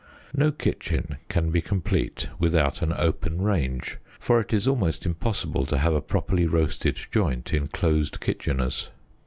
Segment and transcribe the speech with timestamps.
[0.35, 5.77] No kitchen can be complete without an open range, for it is almost impossible to
[5.77, 8.89] have a properly roasted joint in closed kitcheners.